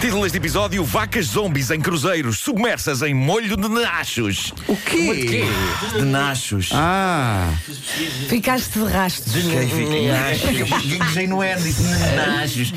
Título 0.00 0.22
deste 0.24 0.38
episódio: 0.38 0.84
Vacas 0.84 1.26
zombies 1.26 1.70
em 1.70 1.80
cruzeiros 1.80 2.38
submersas 2.38 3.02
em 3.02 3.14
molho 3.14 3.56
de 3.56 3.68
nachos. 3.68 4.52
O 4.66 4.76
quê? 4.76 5.14
De 5.14 5.26
quê? 5.26 5.44
De 5.94 6.02
nachos. 6.02 6.70
Ah, 6.72 7.48
Ficaste 8.28 8.78
de 8.80 8.84
rastros. 8.84 9.44
Gaguejei 9.44 11.26
no 11.28 11.42
N, 11.42 11.62
disse 11.62 11.82
nachos. 12.16 12.74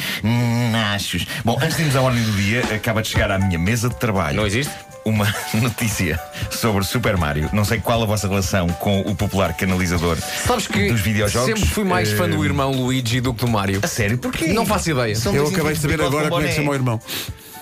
Nachos. 0.71 1.25
Bom, 1.43 1.57
antes 1.61 1.75
de 1.77 1.81
irmos 1.81 1.95
à 1.95 2.01
ordem 2.01 2.23
do 2.23 2.31
dia, 2.33 2.61
acaba 2.75 3.01
de 3.01 3.07
chegar 3.07 3.31
à 3.31 3.39
minha 3.39 3.57
mesa 3.57 3.89
de 3.89 3.95
trabalho. 3.95 4.37
Não 4.37 4.45
existe? 4.45 4.71
Uma 5.05 5.31
notícia 5.61 6.19
sobre 6.49 6.83
Super 6.83 7.15
Mario. 7.15 7.47
Não 7.53 7.63
sei 7.63 7.79
qual 7.79 8.01
a 8.01 8.05
vossa 8.07 8.27
relação 8.27 8.67
com 8.67 9.01
o 9.01 9.13
popular 9.15 9.53
canalizador 9.55 10.17
Sabes 10.17 10.65
que 10.67 10.89
dos 10.89 10.99
videojogos. 10.99 11.47
sempre 11.59 11.69
fui 11.69 11.83
mais 11.83 12.11
fã 12.11 12.27
do 12.27 12.41
Eh, 12.43 12.47
irmão 12.47 12.71
Luigi 12.71 13.21
do 13.21 13.31
que 13.31 13.45
do 13.45 13.51
Mario. 13.51 13.79
A 13.83 13.87
sério? 13.87 14.17
Porquê? 14.17 14.47
Não 14.47 14.65
faço 14.65 14.89
ideia. 14.89 15.15
São 15.15 15.35
eu 15.35 15.43
dois 15.43 15.53
acabei 15.53 15.73
de 15.73 15.79
saber 15.79 15.93
indivíduos 15.93 16.13
agora 16.15 16.29
com 16.29 16.35
como 16.35 16.41
é 16.45 16.47
que 16.47 16.53
se 16.53 16.59
chama 16.59 16.71
o 16.71 16.73
boné. 16.73 16.79
irmão. 16.79 17.01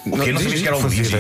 O 0.05 0.17
quê? 0.17 0.31
Não 0.33 0.41
sabias 0.41 0.61
que 0.61 0.67
era 0.67 0.77
o 0.77 0.81
Luigi? 0.81 1.15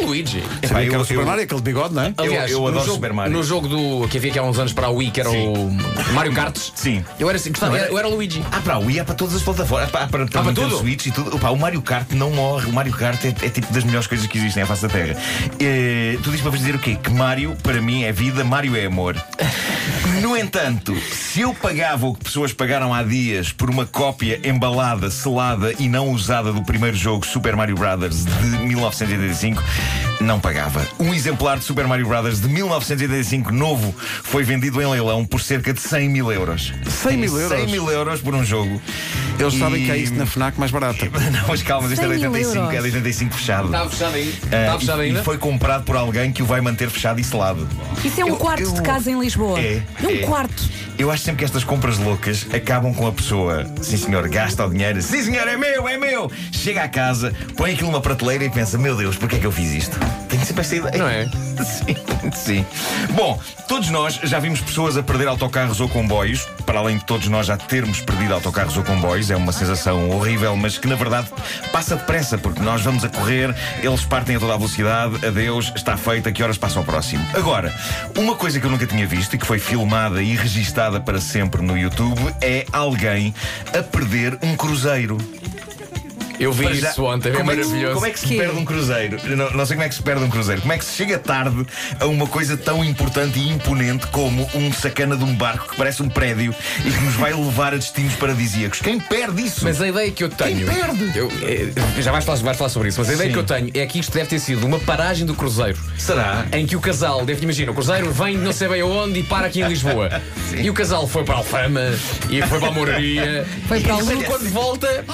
O 0.00 0.06
Luigi. 0.06 0.42
Que 0.60 0.66
era 0.66 0.84
eu- 0.84 1.00
o 1.00 1.04
Super 1.04 1.20
eu- 1.20 1.26
Mario, 1.26 1.44
aquele 1.44 1.60
de 1.60 1.64
bigode, 1.64 1.94
não 1.94 2.02
é? 2.02 2.14
Aliás, 2.18 2.50
eu 2.50 2.60
no 2.60 2.66
adoro 2.68 2.84
jogo, 2.84 2.94
Super 2.96 3.12
Mario. 3.12 3.32
No 3.32 3.42
jogo 3.42 3.68
do, 3.68 4.08
que 4.08 4.18
havia 4.18 4.30
aqui 4.30 4.38
há 4.38 4.42
uns 4.42 4.58
anos 4.58 4.72
para 4.72 4.86
a 4.88 4.90
Wii, 4.90 5.10
que 5.10 5.20
era 5.20 5.30
o 5.30 5.70
Mario 6.12 6.32
Kart. 6.32 6.56
Sim. 6.74 7.02
Eu 7.18 7.28
era 7.28 7.36
assim, 7.38 7.50
gostava, 7.50 7.72
Não, 7.72 7.78
era, 7.78 7.88
eu 7.90 7.98
era 7.98 8.08
o 8.08 8.14
Luigi. 8.14 8.42
Ah, 8.52 8.60
para 8.60 8.74
a 8.74 8.78
Wii, 8.78 8.98
é 9.00 9.04
para 9.04 9.14
todas 9.14 9.34
as 9.36 9.42
plataformas. 9.42 9.90
Para, 9.90 10.06
para, 10.06 10.26
para, 10.26 10.26
para 10.28 10.42
Nintendo 10.50 10.68
tudo? 10.68 10.78
Switch 10.80 11.06
e 11.06 11.10
tudo. 11.12 11.34
Opa, 11.36 11.50
o 11.50 11.56
Mario 11.58 11.80
Kart 11.80 12.10
não 12.12 12.30
morre. 12.30 12.68
O 12.68 12.72
Mario 12.72 12.92
Kart 12.92 13.24
é, 13.24 13.28
é 13.28 13.48
tipo 13.48 13.72
das 13.72 13.84
melhores 13.84 14.06
coisas 14.06 14.26
que 14.26 14.36
existem 14.38 14.62
à 14.62 14.66
face 14.66 14.82
da 14.82 14.88
Terra. 14.88 15.16
Eh, 15.58 16.18
tu 16.22 16.24
dizes 16.30 16.42
para 16.42 16.50
vos 16.50 16.60
dizer 16.60 16.74
o 16.74 16.78
quê? 16.78 16.96
Que 17.02 17.10
Mario, 17.10 17.56
para 17.62 17.80
mim, 17.80 18.04
é 18.04 18.12
vida, 18.12 18.44
Mario 18.44 18.76
é 18.76 18.84
amor. 18.86 19.16
No 20.20 20.36
entanto, 20.36 20.94
se 21.12 21.40
eu 21.42 21.54
pagava 21.54 22.06
o 22.06 22.14
que 22.14 22.24
pessoas 22.24 22.52
pagaram 22.52 22.92
há 22.92 23.02
dias 23.02 23.52
por 23.52 23.68
uma 23.70 23.86
cópia 23.86 24.40
embalada, 24.44 25.10
selada 25.10 25.72
e 25.78 25.88
não 25.88 26.10
usada 26.10 26.52
do 26.52 26.62
primeiro 26.62 26.96
jogo 26.96 27.26
Super 27.26 27.54
Mario 27.56 27.76
Brothers 27.76 28.25
de 28.26 28.58
1985, 28.66 29.62
não 30.20 30.40
pagava. 30.40 30.86
Um 30.98 31.14
exemplar 31.14 31.58
de 31.58 31.64
Super 31.64 31.86
Mario 31.86 32.06
Brothers 32.08 32.40
de 32.40 32.48
1985 32.48 33.52
novo 33.52 33.94
foi 34.22 34.42
vendido 34.42 34.80
em 34.82 34.86
leilão 34.90 35.24
por 35.24 35.40
cerca 35.40 35.72
de 35.72 35.80
100 35.80 36.08
mil 36.08 36.32
euros. 36.32 36.72
100 36.88 37.16
mil 37.16 37.38
euros? 37.38 37.58
100 37.58 37.66
mil 37.70 37.90
euros 37.90 38.20
por 38.20 38.34
um 38.34 38.44
jogo. 38.44 38.80
Eles 39.38 39.54
E- 39.54 39.58
sabem 39.58 39.84
que 39.84 39.90
é 39.90 39.96
isso 39.98 40.14
na 40.14 40.24
FNAC 40.26 40.58
mais 40.58 40.70
barata. 40.70 41.04
Não, 41.30 41.48
mas 41.48 41.62
calma, 41.62 41.88
isto 41.92 42.02
é 42.04 42.08
de 42.08 42.20
100 42.20 42.28
mil 42.30 42.32
85, 42.32 42.64
é 42.64 42.68
de 42.70 42.76
euros. 42.76 42.84
85 42.94 43.34
fechado. 43.34 43.66
Estava 43.66 43.90
fechado 43.90 44.14
aí. 44.14 44.34
Ah, 44.44 44.56
Estava 44.60 44.78
fechado 44.80 45.02
e, 45.02 45.06
ainda. 45.06 45.20
e 45.20 45.24
foi 45.24 45.38
comprado 45.38 45.84
por 45.84 45.96
alguém 45.96 46.32
que 46.32 46.42
o 46.42 46.46
vai 46.46 46.60
manter 46.60 46.88
fechado 46.90 47.20
e 47.20 47.24
selado. 47.24 47.68
Isso 48.04 48.20
é 48.20 48.24
um 48.24 48.28
Eu- 48.28 48.36
quarto 48.36 48.62
eu- 48.62 48.72
de 48.72 48.82
casa 48.82 49.10
em 49.10 49.20
Lisboa. 49.20 49.60
É, 49.60 49.82
um 50.02 50.08
é. 50.10 50.16
quarto. 50.18 50.62
Eu 50.98 51.10
acho 51.10 51.24
sempre 51.24 51.40
que 51.40 51.44
estas 51.44 51.62
compras 51.62 51.98
loucas 51.98 52.46
acabam 52.54 52.94
com 52.94 53.06
a 53.06 53.12
pessoa. 53.12 53.66
Sim, 53.82 53.98
senhor, 53.98 54.26
gasta 54.28 54.64
o 54.64 54.70
dinheiro. 54.70 55.02
Sim, 55.02 55.22
senhor, 55.22 55.46
é 55.46 55.56
meu, 55.56 55.86
é 55.86 55.98
meu. 55.98 56.30
Chega 56.50 56.84
à 56.84 56.88
casa, 56.88 57.34
põe 57.56 57.72
aquilo 57.72 57.90
numa 57.90 58.00
prateleira 58.00 58.44
e 58.44 58.50
pensa: 58.50 58.78
Meu 58.78 58.96
Deus, 58.96 59.16
porquê 59.16 59.36
é 59.36 59.38
que 59.38 59.46
eu 59.46 59.52
fiz 59.52 59.72
isto? 59.72 59.98
Sempre 60.46 60.62
esta 60.62 60.76
ideia. 60.76 60.96
Não 60.96 61.08
é? 61.08 61.26
Sim, 61.64 61.96
sim. 62.32 62.66
Bom, 63.14 63.40
todos 63.66 63.88
nós 63.88 64.20
já 64.22 64.38
vimos 64.38 64.60
pessoas 64.60 64.96
a 64.96 65.02
perder 65.02 65.26
autocarros 65.26 65.80
ou 65.80 65.88
comboios. 65.88 66.46
Para 66.64 66.78
além 66.78 66.98
de 66.98 67.04
todos 67.04 67.26
nós 67.26 67.46
já 67.46 67.56
termos 67.56 68.00
perdido 68.00 68.34
autocarros 68.34 68.76
ou 68.76 68.84
comboios, 68.84 69.30
é 69.30 69.36
uma 69.36 69.52
sensação 69.52 70.10
horrível, 70.10 70.54
mas 70.56 70.78
que 70.78 70.86
na 70.86 70.94
verdade 70.94 71.28
passa 71.72 71.96
depressa, 71.96 72.38
porque 72.38 72.60
nós 72.60 72.82
vamos 72.82 73.04
a 73.04 73.08
correr, 73.08 73.54
eles 73.82 74.04
partem 74.04 74.36
a 74.36 74.38
toda 74.38 74.54
a 74.54 74.56
velocidade, 74.56 75.26
adeus, 75.26 75.72
está 75.74 75.96
feito, 75.96 76.28
a 76.28 76.32
que 76.32 76.42
horas 76.42 76.58
passa 76.58 76.78
o 76.78 76.84
próximo? 76.84 77.26
Agora, 77.34 77.74
uma 78.16 78.36
coisa 78.36 78.60
que 78.60 78.66
eu 78.66 78.70
nunca 78.70 78.86
tinha 78.86 79.06
visto 79.06 79.34
e 79.34 79.38
que 79.38 79.46
foi 79.46 79.58
filmada 79.58 80.22
e 80.22 80.36
registada 80.36 81.00
para 81.00 81.20
sempre 81.20 81.62
no 81.62 81.76
YouTube 81.76 82.20
é 82.40 82.66
alguém 82.72 83.34
a 83.76 83.82
perder 83.82 84.38
um 84.42 84.54
cruzeiro. 84.56 85.18
Eu 86.38 86.52
vi 86.52 86.74
já- 86.74 86.90
isso 86.90 87.04
ontem, 87.04 87.30
é 87.30 87.32
como 87.32 87.50
que 87.50 87.56
se- 87.56 87.62
maravilhoso. 87.64 87.94
como 87.94 88.06
é 88.06 88.10
que 88.10 88.20
se 88.20 88.26
Quê? 88.26 88.36
perde 88.36 88.56
um 88.58 88.64
cruzeiro? 88.64 89.36
Não, 89.36 89.50
não 89.52 89.66
sei 89.66 89.76
como 89.76 89.84
é 89.84 89.88
que 89.88 89.94
se 89.94 90.02
perde 90.02 90.24
um 90.24 90.28
cruzeiro. 90.30 90.60
Como 90.60 90.72
é 90.72 90.78
que 90.78 90.84
se 90.84 90.92
chega 90.94 91.18
tarde 91.18 91.66
a 91.98 92.06
uma 92.06 92.26
coisa 92.26 92.56
tão 92.56 92.84
importante 92.84 93.38
e 93.38 93.48
imponente 93.48 94.06
como 94.08 94.48
um 94.54 94.72
sacana 94.72 95.16
de 95.16 95.24
um 95.24 95.34
barco 95.34 95.68
que 95.70 95.76
parece 95.76 96.02
um 96.02 96.08
prédio 96.08 96.54
e 96.84 96.90
que 96.90 97.00
nos 97.00 97.14
vai 97.14 97.32
levar 97.32 97.72
a 97.74 97.76
destinos 97.76 98.14
paradisíacos? 98.14 98.80
Quem 98.80 98.98
perde 99.00 99.42
isso? 99.46 99.60
Mas 99.64 99.80
a 99.80 99.88
ideia 99.88 100.10
que 100.10 100.22
eu 100.24 100.28
tenho. 100.28 100.66
perde? 100.66 101.12
Eu, 101.18 101.30
eh, 101.42 101.72
já 102.02 102.12
vais 102.12 102.24
falar, 102.24 102.38
vais 102.38 102.56
falar 102.56 102.70
sobre 102.70 102.88
isso, 102.88 103.00
mas 103.00 103.08
a 103.10 103.14
ideia 103.14 103.28
Sim. 103.28 103.32
que 103.34 103.38
eu 103.38 103.44
tenho 103.44 103.70
é 103.74 103.86
que 103.86 103.98
isto 103.98 104.12
deve 104.12 104.28
ter 104.28 104.38
sido 104.38 104.66
uma 104.66 104.78
paragem 104.80 105.24
do 105.26 105.34
cruzeiro. 105.34 105.78
Será? 105.98 106.46
Em 106.52 106.66
que 106.66 106.76
o 106.76 106.80
casal, 106.80 107.24
deve 107.24 107.42
imagina, 107.42 107.70
o 107.70 107.74
cruzeiro 107.74 108.10
vem 108.12 108.36
de 108.38 108.44
não 108.44 108.52
sei 108.52 108.68
bem 108.68 108.80
aonde 108.80 109.20
e 109.20 109.22
para 109.22 109.46
aqui 109.46 109.60
em 109.62 109.68
Lisboa. 109.68 110.10
e 110.56 110.68
o 110.68 110.74
casal 110.74 111.06
foi 111.06 111.24
para 111.24 111.34
a 111.34 111.38
Alfama 111.38 111.80
e 112.30 112.42
foi 112.42 112.58
para 112.60 112.68
a 112.68 112.72
Moraria. 112.72 113.46
Foi 113.68 113.80
para 113.80 113.94
e 113.94 114.00
ali. 114.00 114.24
quando 114.24 114.50
volta. 114.50 115.04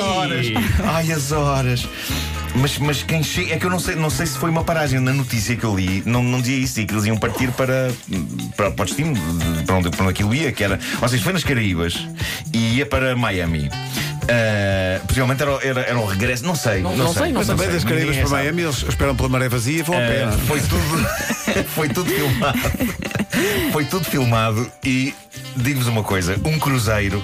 Horas! 0.00 0.46
Ai, 0.84 1.12
as 1.12 1.32
horas! 1.32 1.86
Mas, 2.56 2.78
mas 2.78 3.02
quem 3.02 3.22
chega. 3.22 3.54
É 3.54 3.58
que 3.58 3.66
eu 3.66 3.70
não 3.70 3.80
sei, 3.80 3.96
não 3.96 4.08
sei 4.10 4.26
se 4.26 4.38
foi 4.38 4.48
uma 4.50 4.62
paragem. 4.62 5.00
Na 5.00 5.12
notícia 5.12 5.56
que 5.56 5.64
eu 5.64 5.74
li, 5.76 6.02
não, 6.06 6.22
não 6.22 6.40
dizia 6.40 6.56
isso, 6.56 6.66
dizia 6.74 6.86
que 6.86 6.94
eles 6.94 7.04
iam 7.04 7.16
partir 7.16 7.50
para, 7.52 7.90
para, 8.56 8.70
para 8.70 8.82
o 8.82 8.86
destino, 8.86 9.12
para 9.66 9.74
onde, 9.76 9.90
para 9.90 10.02
onde 10.02 10.10
aquilo 10.12 10.32
ia, 10.34 10.52
que 10.52 10.62
era. 10.62 10.78
Ou 11.02 11.08
seja, 11.08 11.22
foi 11.22 11.32
nas 11.32 11.42
Caraíbas 11.42 12.06
e 12.52 12.76
ia 12.76 12.86
para 12.86 13.16
Miami. 13.16 13.68
Ah, 14.28 15.00
possivelmente 15.06 15.42
era, 15.42 15.54
o- 15.56 15.60
era, 15.60 15.80
era 15.80 15.98
o 15.98 16.06
regresso, 16.06 16.44
não 16.46 16.54
sei. 16.54 16.80
Não, 16.80 16.96
não 16.96 17.12
sei, 17.12 17.32
não 17.32 17.40
Mas 17.40 17.46
também 17.48 17.68
das 17.68 17.82
Caraíbas 17.84 18.16
para. 18.18 18.28
Miami, 18.28 18.62
eles 18.62 18.82
esperam 18.88 19.16
pela 19.16 19.28
maré 19.28 19.48
vazia 19.48 19.80
e 19.80 19.82
vão 19.82 19.96
a 19.96 20.00
pé. 20.00 20.22
Ah, 20.22 20.26
não 20.26 20.34
é? 20.34 20.38
foi 20.38 20.60
tudo 20.60 21.06
foi 21.74 21.88
tudo 21.88 22.10
filmado. 22.10 22.58
Foi 23.72 23.84
tudo 23.84 24.04
filmado 24.04 24.70
e 24.84 25.14
digo-vos 25.56 25.88
uma 25.88 26.02
coisa 26.04 26.36
um 26.44 26.58
cruzeiro 26.58 27.22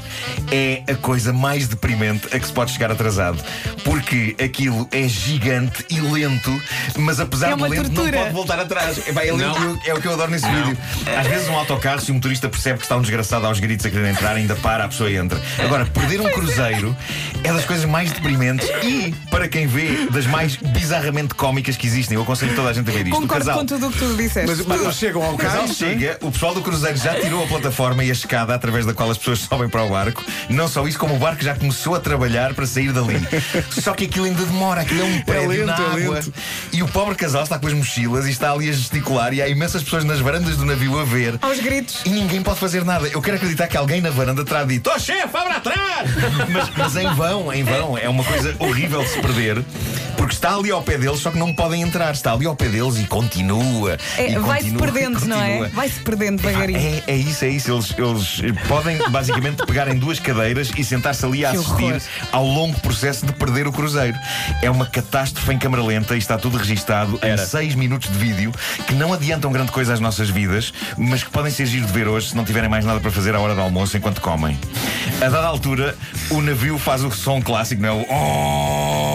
é 0.51 0.83
a 0.91 0.95
coisa 0.97 1.33
mais 1.33 1.69
deprimente 1.69 2.27
a 2.35 2.39
que 2.41 2.47
se 2.47 2.53
pode 2.53 2.73
chegar 2.73 2.91
atrasado 2.91 3.39
porque 3.85 4.35
aquilo 4.43 4.89
é 4.91 5.07
gigante 5.07 5.85
e 5.89 6.01
lento 6.01 6.51
mas 6.99 7.21
apesar 7.21 7.53
É 7.53 7.57
de 7.57 7.63
lento 7.63 7.91
tortura. 7.91 8.11
não 8.11 8.23
pode 8.23 8.35
voltar 8.35 8.59
atrás. 8.59 8.99
Epá, 9.07 9.25
é, 9.25 9.33
lento, 9.33 9.59
Não. 9.61 9.79
e 9.85 9.91
é 9.91 9.95
o 9.95 10.01
que 10.01 10.07
eu 10.09 10.13
adoro 10.15 10.31
nesse 10.31 10.47
vídeo. 10.49 10.77
Às 11.19 11.27
vezes 11.27 11.49
um 11.49 11.57
autocarro 11.57 12.01
se 12.01 12.11
o 12.11 12.15
motorista 12.15 12.49
percebe 12.49 12.79
que 12.79 12.85
está 12.85 12.97
um 12.97 13.01
desgraçado 13.03 13.47
aos 13.47 13.61
gritos 13.61 13.87
a 13.87 13.91
querer 13.91 14.09
entrar 14.11 14.35
ainda 14.35 14.57
para 14.57 14.85
a 14.85 14.89
pessoa 14.89 15.11
entra. 15.11 15.41
Agora 15.65 15.87
perder 15.87 16.21
um 16.21 16.31
cruzeiro 16.33 16.97
é 17.45 17.53
das 17.53 17.65
coisas 17.65 17.85
mais 17.85 18.13
deprimentes 18.13 18.69
e 18.83 19.15
para 19.31 19.49
quem 19.49 19.67
vê 19.67 20.07
das 20.11 20.27
mais 20.27 20.57
bizarramente 20.57 21.35
cómicas 21.35 21.77
que 21.77 21.87
existem 21.87 22.17
eu 22.17 22.23
aconselho 22.23 22.55
toda 22.55 22.71
a 22.71 22.73
gente 22.73 22.89
a 22.89 22.93
ver 22.93 23.07
isto 23.07 23.17
o 23.17 23.21
Concordo 23.21 23.45
casal 23.45 23.59
com 23.59 23.67
tudo 23.67 23.87
o 23.89 23.93
que 23.93 23.99
tu 23.99 24.17
disseste. 24.17 24.65
Mas, 24.67 24.67
mas 24.67 24.97
chegam 24.97 25.23
ao 25.23 25.35
o 25.35 25.39
casal 25.39 25.63
carro. 25.63 25.75
chega, 25.75 26.19
o 26.23 26.31
pessoal 26.31 26.55
do 26.55 26.63
cruzeiro 26.63 26.97
já 26.97 27.19
tirou 27.21 27.43
a 27.45 27.47
plataforma 27.47 28.05
e 28.05 28.11
a 28.11 28.13
escada 28.13 28.55
através 28.55 28.87
da 28.87 28.93
qual 28.93 29.11
as 29.11 29.19
pessoas 29.19 29.41
sobem 29.41 29.69
para 29.69 29.83
o 29.85 29.91
barco. 29.91 30.25
Não 30.49 30.69
só 30.69 30.87
isso, 30.87 30.99
como 30.99 31.15
o 31.15 31.19
barco 31.19 31.43
já 31.43 31.55
começou 31.55 31.95
a 31.95 32.01
trabalhar 32.01 32.55
para 32.55 32.67
sair 32.67 32.93
dali. 32.93 33.21
Só 33.71 33.93
que 33.95 34.05
aquilo 34.05 34.27
ainda 34.27 34.45
demora, 34.45 34.81
aquilo 34.83 35.03
é 35.03 35.05
um 35.05 35.21
prédio 35.23 35.49
lento, 35.49 35.67
na 35.67 35.73
é 35.73 35.87
água. 35.87 36.15
lento. 36.17 36.33
E 36.73 36.83
o 36.83 36.89
pobre 36.89 37.15
casal 37.15 37.43
está 37.43 37.59
com 37.59 37.67
as 37.67 37.73
mochilas 37.73 38.27
e 38.27 38.31
está 38.31 38.53
ali 38.53 38.69
a 38.69 38.73
gesticular 38.73 39.33
e 39.33 39.43
há 39.43 39.49
imensas 39.49 39.83
pessoas 39.83 40.05
nas 40.05 40.21
varandas 40.21 40.57
do 40.57 40.65
navio 40.65 40.99
a 40.99 41.05
ver. 41.05 41.39
Aos 41.41 41.61
gritos. 41.61 42.01
E 42.05 42.11
ninguém 42.11 42.43
pode 42.43 42.59
fazer 42.59 42.85
nada. 42.85 43.09
Eu 43.09 43.23
quero 43.23 43.37
acreditar 43.37 43.69
que 43.69 43.77
alguém 43.77 44.01
na 44.01 44.11
varanda 44.11 44.45
terá 44.45 44.65
dito: 44.65 44.91
Ó 44.91 44.99
chefe, 44.99 45.37
abre 45.37 45.53
atrás! 45.55 46.11
mas, 46.51 46.71
mas 46.77 46.97
em 46.97 47.15
vão, 47.15 47.30
em 47.55 47.63
vão. 47.63 47.97
É 47.97 48.09
uma 48.09 48.25
coisa 48.25 48.55
horrível 48.59 49.03
de 49.03 49.09
se 49.09 49.21
perder. 49.21 49.65
Porque 50.31 50.47
está 50.47 50.55
ali 50.55 50.71
ao 50.71 50.81
pé 50.81 50.97
deles, 50.97 51.19
só 51.19 51.31
que 51.33 51.39
não 51.39 51.53
podem 51.53 51.83
entrar. 51.83 52.13
Está 52.13 52.33
ali 52.33 52.47
ao 52.47 52.55
pé 52.55 52.69
deles 52.69 52.97
e 52.99 53.05
continua. 53.05 53.99
É, 54.17 54.31
e 54.31 54.39
Vai-se 54.39 54.71
continua, 54.71 54.81
perdendo, 54.93 55.27
não 55.27 55.43
é? 55.43 55.69
Vai-se 55.71 55.99
perdendo 56.01 56.41
devagarinho. 56.41 56.79
É, 56.79 57.03
é 57.13 57.17
isso, 57.17 57.45
é 57.45 57.49
isso. 57.49 57.73
Eles, 57.99 58.39
eles 58.41 58.59
podem 58.69 58.97
basicamente 59.11 59.67
pegar 59.67 59.89
em 59.89 59.99
duas 59.99 60.21
cadeiras 60.21 60.71
e 60.77 60.85
sentar-se 60.85 61.25
ali 61.27 61.45
a 61.45 61.51
Que 61.51 61.57
assistir 61.57 61.83
horror. 61.83 62.01
ao 62.31 62.45
longo 62.47 62.79
processo 62.79 63.27
de 63.27 63.33
perder 63.33 63.67
o 63.67 63.73
cruzeiro. 63.73 64.17
É 64.63 64.71
uma 64.71 64.87
catástrofe 64.87 65.53
em 65.53 65.59
câmara 65.59 65.83
lenta 65.83 66.15
e 66.15 66.19
está 66.19 66.39
tudo 66.39 66.57
registado 66.59 67.19
em 67.25 67.31
Era. 67.31 67.45
seis 67.45 67.75
minutos 67.75 68.09
de 68.09 68.17
vídeo 68.17 68.53
que 68.87 68.95
não 68.95 69.13
adiantam 69.13 69.51
grande 69.51 69.73
coisa 69.73 69.95
às 69.95 69.99
nossas 69.99 70.31
vidas, 70.31 70.73
mas 70.97 71.25
que 71.25 71.31
podem 71.31 71.51
ser 71.51 71.67
giro 71.67 71.87
de 71.87 71.93
ver 71.93 72.07
hoje 72.07 72.29
se 72.29 72.37
não 72.37 72.45
tiverem 72.45 72.71
mais 72.71 72.85
nada 72.85 73.01
para 73.01 73.11
fazer 73.11 73.35
à 73.35 73.41
hora 73.41 73.57
do 73.57 73.61
almoço 73.63 73.97
enquanto 73.97 74.21
comem. 74.21 74.57
A 75.21 75.29
dada 75.29 75.49
altura, 75.49 75.97
o 76.31 76.41
navio 76.41 76.79
faz 76.79 77.03
o 77.03 77.11
som 77.11 77.43
clássico, 77.43 77.83
não 77.83 77.89
é? 77.89 77.93
O 77.93 78.07
"Oh", 78.09 79.10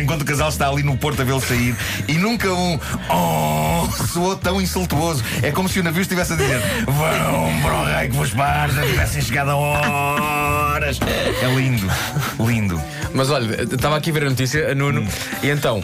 enquanto 0.00 0.22
o 0.22 0.24
casal 0.24 0.48
está 0.48 0.68
ali 0.68 0.82
no 0.82 0.96
porto 0.96 1.22
a 1.22 1.24
vê-lo 1.24 1.40
sair 1.40 1.74
e 2.06 2.14
nunca 2.14 2.52
um 2.52 2.78
"Oh" 3.08 4.06
soou 4.06 4.36
tão 4.36 4.60
insultuoso. 4.60 5.22
É 5.42 5.50
como 5.50 5.68
se 5.68 5.80
o 5.80 5.82
navio 5.84 6.02
estivesse 6.02 6.32
a 6.32 6.36
dizer 6.36 6.60
Vão 6.86 7.60
para 7.62 7.74
o 7.74 7.84
rei 7.84 8.08
que 8.08 8.16
vos 8.16 8.30
parta, 8.30 8.82
tivessem 8.82 9.22
chegado 9.22 9.50
a 9.50 9.56
horas. 9.56 10.98
É 11.42 11.46
lindo, 11.54 11.86
lindo. 12.40 12.80
Mas 13.14 13.30
olha, 13.30 13.62
estava 13.62 13.96
aqui 13.96 14.10
a 14.10 14.12
ver 14.12 14.24
a 14.24 14.30
notícia, 14.30 14.74
Nuno, 14.74 15.06
e 15.42 15.50
então. 15.50 15.82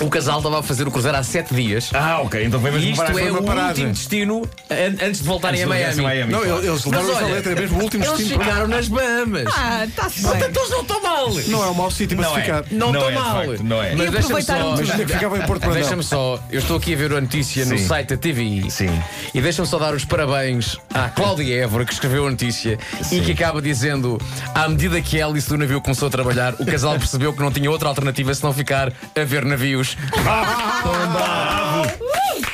O 0.00 0.08
casal 0.10 0.38
estava 0.38 0.60
a 0.60 0.62
fazer 0.62 0.86
o 0.86 0.90
cruzeiro 0.90 1.16
há 1.16 1.22
sete 1.22 1.54
dias. 1.54 1.90
Ah, 1.94 2.20
ok, 2.20 2.44
então 2.44 2.60
foi 2.60 2.70
mesmo 2.70 2.86
E 2.86 2.92
isto 2.92 3.02
é 3.02 3.30
o 3.32 3.36
último 3.66 3.92
destino 3.92 4.42
an- 4.70 5.06
antes 5.06 5.20
de 5.20 5.26
voltarem 5.26 5.62
a 5.62 5.66
Miami. 5.66 6.02
Miami. 6.02 6.32
Não, 6.32 6.44
eles 6.44 6.64
eles 6.64 6.84
levaram 6.84 7.06
Mas 7.06 7.16
essa 7.16 7.24
olha, 7.24 7.34
letra, 7.34 7.52
é 7.52 7.54
mesmo 7.54 7.78
o 7.78 7.82
último 7.82 8.04
Eles 8.04 8.16
destino. 8.18 8.44
ficaram 8.44 8.68
nas 8.68 8.88
Bahamas. 8.88 9.46
Ah, 9.56 9.84
está-se 9.86 10.22
bem. 10.22 10.30
Portanto, 10.30 10.56
eles 10.56 10.70
não 10.70 10.80
estão 10.82 11.02
mal. 11.02 11.30
Não 11.48 11.64
é 11.64 11.70
um 11.70 11.74
mau 11.74 11.90
sítio 11.90 12.16
para 12.16 12.26
Não 12.26 12.34
se 12.34 12.40
é. 12.40 12.42
ficar. 12.44 12.64
Não 12.70 12.92
Não 12.92 13.00
estão 13.00 13.06
é, 13.08 13.12
de 13.12 13.18
mal. 13.18 13.34
facto, 13.46 13.62
não 13.64 13.82
é. 13.82 13.82
Mas 13.82 13.92
E 13.92 13.96
deixa-me 13.96 14.18
aproveitaram 14.18 14.62
só. 14.62 14.70
tudo. 14.70 14.82
Imagina 14.84 15.04
que 15.06 15.12
ficava 15.14 15.38
em 15.38 15.42
Porto 15.42 15.60
Brandão. 15.60 15.80
Deixa-me 15.80 16.02
só, 16.02 16.40
eu 16.50 16.58
estou 16.60 16.76
aqui 16.76 16.94
a 16.94 16.96
ver 16.96 17.12
a 17.12 17.20
notícia 17.20 17.64
no 17.64 17.78
Sim. 17.78 17.86
site 17.86 18.08
da 18.10 18.16
TVI 18.16 18.70
Sim. 18.70 19.02
e 19.34 19.40
deixa-me 19.40 19.66
só 19.68 19.78
dar 19.78 19.94
os 19.94 20.04
parabéns 20.04 20.76
à 20.92 21.08
Cláudia 21.08 21.62
Évora 21.62 21.84
que 21.84 21.92
escreveu 21.92 22.26
a 22.26 22.30
notícia 22.30 22.78
e 23.10 23.20
que 23.20 23.32
acaba 23.32 23.62
dizendo: 23.62 24.20
à 24.54 24.68
medida 24.68 25.00
que 25.00 25.20
a 25.20 25.26
hélice 25.26 25.48
do 25.48 25.56
navio 25.56 25.80
começou 25.80 26.08
a 26.08 26.10
trabalhar, 26.10 26.54
o 26.58 26.66
casal 26.66 26.98
percebeu 26.98 27.32
que 27.32 27.40
não 27.40 27.50
tinha 27.50 27.70
outra 27.70 27.88
alternativa 27.88 28.34
senão 28.34 28.52
ficar 28.52 28.92
a 29.14 29.24
ver 29.24 29.44
navios. 29.44 29.85
Bravo, 30.22 31.86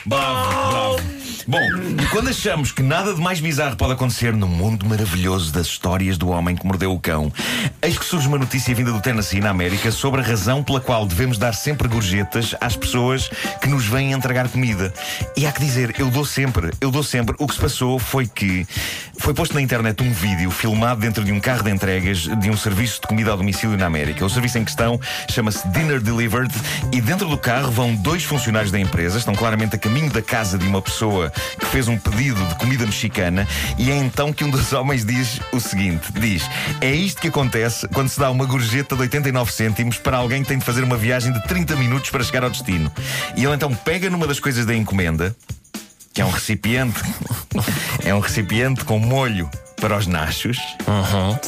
bravo. 0.06 1.21
Bom, 1.46 1.60
quando 2.10 2.28
achamos 2.28 2.70
que 2.70 2.82
nada 2.82 3.12
de 3.14 3.20
mais 3.20 3.40
bizarro 3.40 3.76
pode 3.76 3.92
acontecer 3.92 4.32
no 4.32 4.46
mundo 4.46 4.86
maravilhoso 4.86 5.52
das 5.52 5.66
histórias 5.66 6.16
do 6.16 6.28
homem 6.28 6.54
que 6.54 6.64
mordeu 6.64 6.92
o 6.92 7.00
cão, 7.00 7.32
eis 7.80 7.98
que 7.98 8.04
surge 8.04 8.28
uma 8.28 8.38
notícia 8.38 8.72
vinda 8.74 8.92
do 8.92 9.00
Tennessee, 9.00 9.40
na 9.40 9.50
América, 9.50 9.90
sobre 9.90 10.20
a 10.20 10.24
razão 10.24 10.62
pela 10.62 10.80
qual 10.80 11.04
devemos 11.04 11.38
dar 11.38 11.52
sempre 11.52 11.88
gorjetas 11.88 12.54
às 12.60 12.76
pessoas 12.76 13.28
que 13.60 13.68
nos 13.68 13.86
vêm 13.86 14.12
entregar 14.12 14.48
comida. 14.48 14.94
E 15.36 15.44
há 15.44 15.50
que 15.50 15.60
dizer, 15.60 15.94
eu 15.98 16.10
dou 16.10 16.24
sempre, 16.24 16.70
eu 16.80 16.90
dou 16.90 17.02
sempre. 17.02 17.34
O 17.38 17.48
que 17.48 17.54
se 17.54 17.60
passou 17.60 17.98
foi 17.98 18.26
que 18.26 18.66
foi 19.18 19.34
posto 19.34 19.54
na 19.54 19.60
internet 19.60 20.02
um 20.02 20.12
vídeo 20.12 20.50
filmado 20.50 21.00
dentro 21.00 21.24
de 21.24 21.32
um 21.32 21.40
carro 21.40 21.64
de 21.64 21.70
entregas 21.70 22.18
de 22.20 22.50
um 22.50 22.56
serviço 22.56 23.00
de 23.00 23.06
comida 23.08 23.30
ao 23.30 23.36
domicílio 23.36 23.76
na 23.76 23.86
América. 23.86 24.24
O 24.24 24.30
serviço 24.30 24.58
em 24.58 24.64
questão 24.64 25.00
chama-se 25.28 25.66
Dinner 25.68 26.00
Delivered 26.00 26.54
e 26.92 27.00
dentro 27.00 27.28
do 27.28 27.36
carro 27.36 27.70
vão 27.70 27.94
dois 27.94 28.22
funcionários 28.22 28.70
da 28.70 28.78
empresa, 28.78 29.18
estão 29.18 29.34
claramente 29.34 29.74
a 29.74 29.78
caminho 29.78 30.10
da 30.10 30.22
casa 30.22 30.56
de 30.56 30.66
uma 30.66 30.80
pessoa 30.80 31.31
que 31.58 31.66
fez 31.66 31.88
um 31.88 31.98
pedido 31.98 32.44
de 32.46 32.54
comida 32.56 32.84
mexicana 32.86 33.46
e 33.78 33.90
é 33.90 33.96
então 33.96 34.32
que 34.32 34.44
um 34.44 34.50
dos 34.50 34.72
homens 34.72 35.04
diz 35.04 35.40
o 35.52 35.60
seguinte: 35.60 36.12
diz, 36.12 36.42
é 36.80 36.90
isto 36.90 37.20
que 37.20 37.28
acontece 37.28 37.86
quando 37.88 38.08
se 38.08 38.18
dá 38.20 38.30
uma 38.30 38.44
gorjeta 38.44 38.94
de 38.94 39.02
89 39.02 39.52
cêntimos 39.52 39.98
para 39.98 40.16
alguém 40.18 40.42
que 40.42 40.48
tem 40.48 40.58
de 40.58 40.64
fazer 40.64 40.82
uma 40.84 40.96
viagem 40.96 41.32
de 41.32 41.42
30 41.44 41.76
minutos 41.76 42.10
para 42.10 42.22
chegar 42.24 42.44
ao 42.44 42.50
destino. 42.50 42.90
E 43.36 43.44
ele 43.44 43.54
então 43.54 43.72
pega 43.74 44.08
numa 44.10 44.26
das 44.26 44.38
coisas 44.40 44.64
da 44.66 44.74
encomenda, 44.74 45.34
que 46.12 46.20
é 46.20 46.24
um 46.24 46.30
recipiente, 46.30 47.00
é 48.04 48.14
um 48.14 48.20
recipiente 48.20 48.84
com 48.84 48.98
molho 48.98 49.50
para 49.80 49.96
os 49.96 50.06
nachos 50.06 50.58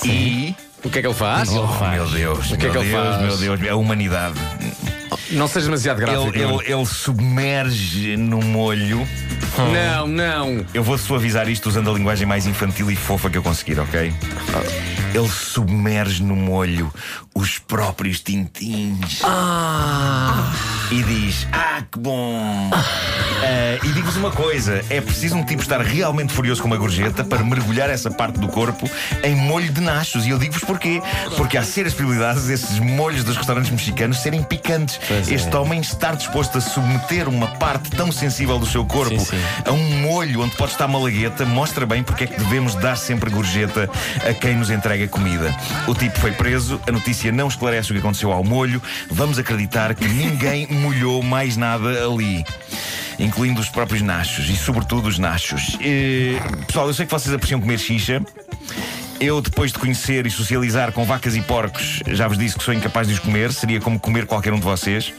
e 0.04 0.54
O 0.82 0.90
que 0.90 0.98
é 0.98 1.02
que 1.02 1.06
ele 1.08 1.14
faz? 1.14 1.48
Oh, 1.50 1.66
meu 1.90 2.06
Deus, 2.08 2.50
O 2.50 2.56
que 2.56 2.66
é 2.66 2.70
meu 2.70 2.72
que 2.72 2.78
ele 2.88 2.90
Deus, 2.90 3.06
faz? 3.16 3.22
meu 3.22 3.36
Deus, 3.56 3.70
a 3.70 3.76
humanidade. 3.76 4.38
Não 5.30 5.48
seja 5.48 5.66
demasiado 5.66 5.98
gráfico. 5.98 6.36
Ele, 6.36 6.42
ele, 6.42 6.72
ele 6.72 6.86
submerge 6.86 8.16
no 8.16 8.40
molho. 8.40 9.06
Não, 9.72 10.06
não. 10.06 10.66
Eu 10.74 10.82
vou 10.82 10.98
suavizar 10.98 11.48
isto 11.48 11.68
usando 11.68 11.90
a 11.90 11.94
linguagem 11.94 12.26
mais 12.26 12.46
infantil 12.46 12.90
e 12.90 12.96
fofa 12.96 13.30
que 13.30 13.38
eu 13.38 13.42
conseguir, 13.42 13.78
ok? 13.78 14.12
Ele 15.14 15.28
submerge 15.28 16.22
no 16.22 16.34
molho 16.34 16.92
os 17.34 17.58
próprios 17.58 18.20
tintins. 18.20 19.20
E 20.90 21.02
diz: 21.02 21.46
Ah, 21.52 21.82
que 21.90 21.98
bom! 21.98 22.70
Ah, 22.72 22.84
e 23.82 23.88
digo-vos 23.88 24.16
uma 24.16 24.30
coisa: 24.30 24.84
é 24.88 25.00
preciso 25.00 25.36
um 25.36 25.44
tipo 25.44 25.62
estar 25.62 25.80
realmente 25.80 26.32
furioso 26.32 26.62
com 26.62 26.68
uma 26.68 26.76
gorjeta 26.76 27.24
para 27.24 27.42
mergulhar 27.42 27.90
essa 27.90 28.10
parte 28.10 28.38
do 28.38 28.48
corpo 28.48 28.88
em 29.22 29.34
molho 29.34 29.70
de 29.70 29.80
nachos. 29.80 30.26
E 30.26 30.30
eu 30.30 30.38
digo-vos 30.38 30.64
porquê. 30.64 31.02
Porque 31.36 31.56
há 31.56 31.62
sérias 31.62 31.94
probabilidades 31.94 32.46
desses 32.46 32.78
molhos 32.78 33.24
dos 33.24 33.36
restaurantes 33.36 33.70
mexicanos 33.70 34.18
serem 34.18 34.42
picantes. 34.42 34.98
Este 35.28 35.54
homem 35.56 35.80
estar 35.80 36.16
disposto 36.16 36.58
a 36.58 36.60
submeter 36.60 37.28
uma 37.28 37.48
parte 37.48 37.90
tão 37.90 38.10
sensível 38.10 38.58
do 38.58 38.66
seu 38.66 38.84
corpo 38.84 39.18
Sim, 39.18 39.36
sim. 39.36 39.42
a 39.64 39.72
um 39.72 40.00
molho 40.00 40.42
onde 40.42 40.56
pode 40.56 40.72
estar 40.72 40.88
malagueta 40.88 41.44
mostra 41.44 41.86
bem 41.86 42.02
porque 42.02 42.24
é 42.24 42.26
que 42.26 42.38
devemos 42.38 42.74
dar 42.74 42.96
sempre 42.96 43.30
gorjeta 43.30 43.88
a 44.28 44.32
quem 44.32 44.56
nos 44.56 44.70
entrega 44.70 45.06
comida. 45.08 45.54
O 45.86 45.94
tipo 45.94 46.18
foi 46.18 46.32
preso, 46.32 46.80
a 46.86 46.92
notícia 46.92 47.30
não 47.32 47.48
esclarece 47.48 47.90
o 47.90 47.94
que 47.94 48.00
aconteceu 48.00 48.32
ao 48.32 48.44
molho. 48.44 48.80
Vamos 49.10 49.38
acreditar 49.38 49.94
que 49.94 50.06
ninguém 50.06 50.66
molhou 50.70 51.22
mais 51.22 51.56
nada 51.56 52.04
ali. 52.04 52.44
Incluindo 53.18 53.60
os 53.60 53.68
próprios 53.68 54.02
nachos 54.02 54.48
e, 54.48 54.56
sobretudo, 54.56 55.08
os 55.08 55.18
nachos. 55.18 55.76
Eh, 55.80 56.38
pessoal, 56.66 56.86
eu 56.86 56.94
sei 56.94 57.06
que 57.06 57.12
vocês 57.12 57.34
apreciam 57.34 57.60
comer 57.60 57.78
xixa. 57.78 58.20
Eu, 59.20 59.40
depois 59.40 59.72
de 59.72 59.78
conhecer 59.78 60.26
e 60.26 60.30
socializar 60.30 60.92
com 60.92 61.04
vacas 61.04 61.36
e 61.36 61.40
porcos, 61.40 62.00
já 62.08 62.26
vos 62.26 62.36
disse 62.36 62.58
que 62.58 62.64
sou 62.64 62.74
incapaz 62.74 63.06
de 63.06 63.14
os 63.14 63.20
comer, 63.20 63.52
seria 63.52 63.80
como 63.80 63.98
comer 63.98 64.26
qualquer 64.26 64.52
um 64.52 64.58
de 64.58 64.64
vocês. 64.64 65.12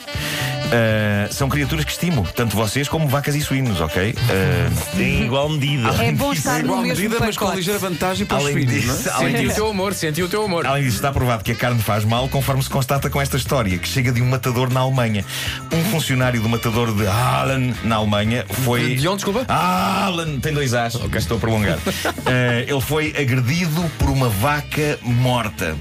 Ah, 0.72 1.28
são 1.32 1.48
criaturas 1.50 1.86
que 1.86 1.92
estimo, 1.92 2.28
tanto 2.36 2.56
vocês 2.56 2.88
como 2.88 3.08
vacas 3.08 3.36
e 3.36 3.42
suínos, 3.42 3.80
ok? 3.82 4.16
Ah, 4.18 5.00
Em 5.00 5.24
igual 5.24 5.50
medida. 5.50 5.90
É 6.04 6.12
bom 6.12 6.34
estar 6.34 6.60
Em 6.60 6.64
no 6.64 6.66
igual 6.70 6.82
mesmo 6.82 7.04
medida, 7.04 7.20
mas 7.20 7.38
com 7.38 7.52
ligeira 7.54 7.80
vantagem 7.80 8.26
para 8.26 8.38
os 8.38 8.44
Além 8.46 8.56
filhos, 8.56 8.74
disso, 8.74 9.04
não 9.06 9.12
é? 9.12 9.16
além 9.16 9.36
Senti 9.36 9.48
o 9.48 9.54
teu 9.56 9.68
amor, 9.68 9.94
senti 9.94 10.24
o 10.24 10.28
teu 10.30 10.44
amor. 10.44 10.66
Além 10.66 10.84
disso, 10.84 10.96
está 10.98 11.12
provado 11.12 11.44
que 11.44 11.52
a 11.52 11.56
carne 11.56 11.82
faz 11.82 12.04
mal, 12.06 12.28
conforme 12.30 12.64
se 12.64 12.70
constata 12.70 13.10
com 13.10 13.22
esta 13.22 13.38
história, 13.38 13.78
que 13.78 13.88
chega 13.88 14.12
de 14.12 14.22
um 14.22 14.26
matador 14.28 14.72
na 14.72 14.80
Alemanha. 14.82 15.24
Um 15.72 15.84
funcionário 15.86 16.42
do 16.42 16.50
matador 16.50 16.94
de 16.94 17.06
Aalen, 17.08 17.74
na 17.84 17.96
Alemanha, 17.96 18.46
foi. 18.64 18.96
De 18.96 19.08
onde, 19.08 19.18
desculpa? 19.18 19.46
Aalen, 19.48 20.40
tem 20.40 20.54
dois 20.54 20.74
As, 20.74 20.96
estou 20.96 21.38
a 21.38 21.40
prolongar. 21.40 21.78
Eh, 22.28 22.66
ele 22.68 22.82
foi 22.82 23.10
agredido 23.18 23.84
por 24.00 24.10
uma 24.10 24.30
vaca 24.30 24.98
morta. 25.04 25.76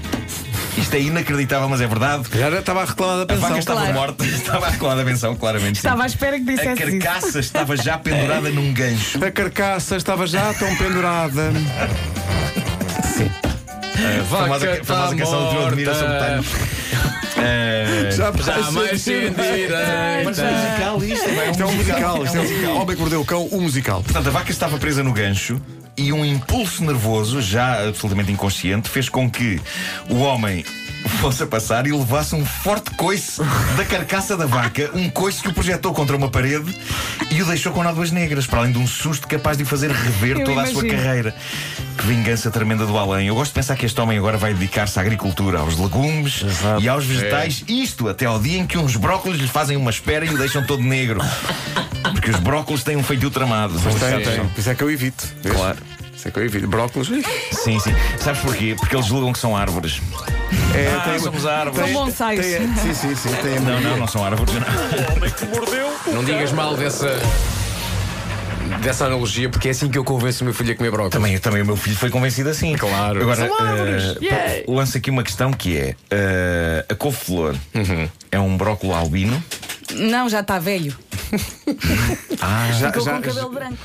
Isto 0.77 0.93
é 0.95 0.99
inacreditável, 1.01 1.69
mas 1.69 1.79
é 1.81 1.87
verdade. 1.87 2.23
Já 2.33 2.49
estava 2.59 2.81
a 2.81 2.85
reclamar 2.85 3.17
da 3.17 3.23
A 3.23 3.25
pensão. 3.27 3.47
vaca 3.49 3.59
estava 3.59 3.79
Claro. 3.79 3.93
morta, 3.93 4.25
estava 4.27 4.65
a 4.67 4.69
reclamar 4.69 4.97
da 4.97 5.03
pensão, 5.05 5.35
claramente. 5.35 5.75
sim. 5.79 5.87
Estava 5.87 6.03
à 6.03 6.05
espera 6.05 6.37
que 6.39 6.49
A 6.49 6.53
dissesse 6.55 6.83
isso. 6.83 6.99
carcaça 6.99 7.39
estava 7.39 7.77
já 7.77 7.97
pendurada 7.97 8.49
num 8.51 8.73
gancho. 8.73 9.23
A 9.23 9.31
carcaça 9.31 9.95
estava 9.95 10.27
já 10.27 10.53
tão 10.53 10.75
pendurada. 10.75 11.51
famosa, 14.29 14.67
Vaca 14.67 14.83
famosa 14.83 15.09
tá 15.09 15.15
canção 15.15 15.49
de 15.49 15.57
Admira 15.57 15.93
morta. 15.93 16.43
Sometimes. 16.43 17.15
Eh, 17.37 18.11
Já 18.11 18.31
Jamais 18.31 19.01
sem 19.01 19.29
Mas 20.23 20.39
é 20.39 20.51
musical 20.51 21.03
isto, 21.03 21.29
é 21.29 21.51
Isto 21.51 21.63
é 21.63 21.65
um 21.65 21.73
musical. 21.73 22.23
Isto 22.23 22.37
é 22.37 22.69
um 22.69 22.81
Homem 22.81 22.95
que 22.95 23.01
mordeu 23.01 23.21
o 23.21 23.25
cão, 23.25 23.45
o 23.47 23.61
musical. 23.61 24.01
Portanto, 24.01 24.27
a 24.27 24.31
vaca 24.31 24.51
estava 24.51 24.77
presa 24.77 25.03
no 25.03 25.11
gancho 25.11 25.61
e 25.97 26.11
um 26.11 26.25
impulso 26.25 26.83
nervoso, 26.83 27.41
já 27.41 27.87
absolutamente 27.87 28.31
inconsciente, 28.31 28.89
fez 28.89 29.09
com 29.09 29.29
que 29.29 29.59
o 30.09 30.19
homem 30.19 30.63
fosse 31.07 31.43
a 31.43 31.47
passar 31.47 31.85
e 31.87 31.91
levasse 31.91 32.35
um 32.35 32.45
forte 32.45 32.91
coice 32.91 33.41
da 33.77 33.85
carcaça 33.85 34.35
da 34.35 34.45
vaca, 34.45 34.89
um 34.93 35.09
coice 35.09 35.41
que 35.41 35.49
o 35.49 35.53
projetou 35.53 35.93
contra 35.93 36.15
uma 36.15 36.29
parede 36.29 36.75
e 37.31 37.41
o 37.41 37.45
deixou 37.45 37.71
com 37.71 37.83
nódoas 37.83 38.11
negras, 38.11 38.45
para 38.47 38.59
além 38.59 38.71
de 38.71 38.77
um 38.79 38.87
susto 38.87 39.27
capaz 39.27 39.57
de 39.57 39.63
o 39.63 39.65
fazer 39.65 39.91
rever 39.91 40.37
Eu 40.39 40.45
toda 40.45 40.61
a 40.61 40.65
sua 40.67 40.81
imagino. 40.83 41.03
carreira. 41.03 41.35
Que 41.97 42.05
vingança 42.07 42.51
tremenda 42.51 42.85
do 42.85 42.97
além. 42.97 43.27
Eu 43.27 43.35
gosto 43.35 43.51
de 43.51 43.55
pensar 43.55 43.75
que 43.75 43.85
este 43.85 43.99
homem 44.01 44.17
agora 44.17 44.37
vai 44.37 44.53
dedicar-se 44.53 44.99
à 44.99 45.01
agricultura, 45.01 45.59
aos 45.59 45.77
legumes 45.77 46.43
e 46.81 46.89
aos 46.89 47.05
vegetais, 47.05 47.63
isto 47.67 48.09
até 48.09 48.25
ao 48.25 48.39
dia 48.39 48.59
em 48.59 48.67
que 48.67 48.77
uns 48.77 48.95
brócolis 48.95 49.39
lhe 49.39 49.47
fazem 49.47 49.77
uma 49.77 49.89
espera 49.89 50.25
e 50.25 50.29
o 50.29 50.37
deixam 50.37 50.63
todo 50.65 50.83
negro. 50.83 51.21
Porque 52.11 52.29
os 52.31 52.39
brócolis 52.39 52.83
têm 52.83 52.97
um 52.97 53.03
feitio 53.03 53.31
tramado. 53.31 53.73
Tem, 53.79 54.21
tem. 54.23 54.51
Isso 54.57 54.69
é 54.69 54.75
que 54.75 54.83
eu 54.83 54.91
evito. 54.91 55.23
Claro. 55.51 55.77
Isso 56.15 56.27
é 56.27 56.31
que 56.31 56.39
eu 56.39 56.45
evito. 56.45 56.67
Brócolis. 56.67 57.07
Sim, 57.51 57.79
sim. 57.79 57.93
Sabes 58.19 58.41
porquê? 58.41 58.75
Porque 58.77 58.95
eles 58.95 59.05
julgam 59.05 59.31
que 59.31 59.39
são 59.39 59.55
árvores. 59.55 59.99
É, 60.73 60.93
Ah, 60.95 60.99
tem, 61.09 61.19
somos 61.19 61.45
árvores. 61.45 61.91
São 61.91 61.93
bonsais. 62.05 62.39
tem- 62.39 62.75
sim, 62.75 62.93
sim, 62.93 63.15
sim. 63.15 63.29
Tem 63.41 63.59
Não, 63.59 63.79
não, 63.79 63.97
não 63.97 64.07
são 64.07 64.23
árvores. 64.23 64.53
Não. 64.53 64.61
Não 66.13 66.23
digas 66.23 66.51
mal 66.51 66.75
dessa. 66.77 67.09
dessa 68.81 69.05
analogia, 69.05 69.49
porque 69.49 69.67
é 69.67 69.71
assim 69.71 69.89
que 69.89 69.97
eu 69.97 70.03
convenço 70.03 70.43
o 70.43 70.45
meu 70.45 70.53
filho 70.53 70.73
a 70.73 70.75
comer 70.75 70.91
brócolis. 70.91 71.13
Também, 71.13 71.37
também 71.39 71.61
o 71.61 71.65
meu 71.65 71.75
filho 71.75 71.95
foi 71.95 72.09
convencido 72.09 72.49
assim. 72.49 72.75
Claro. 72.75 73.21
Agora, 73.21 73.47
São 73.47 73.59
árvores. 73.59 74.03
eh, 74.03 74.17
Yeah. 74.21 74.53
lanço 74.67 74.97
aqui 74.97 75.09
uma 75.09 75.23
questão 75.23 75.51
que 75.51 75.77
é: 75.77 75.95
eh, 76.11 76.85
a 76.89 76.95
couve-flor 76.95 77.55
é 78.31 78.39
um 78.39 78.55
brócolo 78.57 78.93
albino? 78.93 79.41
Não, 79.93 80.27
já 80.29 80.39
está 80.41 80.57
velho. 80.59 80.95
Já, 82.79 82.87
Ficou 82.91 83.03
já- 83.05 83.11
com 83.13 83.17
o 83.19 83.21
cabelo 83.21 83.49
branco. 83.51 83.77